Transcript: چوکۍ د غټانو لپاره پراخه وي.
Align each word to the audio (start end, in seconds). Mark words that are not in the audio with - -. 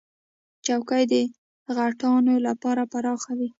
چوکۍ 0.65 1.03
د 1.11 1.13
غټانو 1.77 2.33
لپاره 2.47 2.81
پراخه 2.91 3.31
وي. 3.37 3.47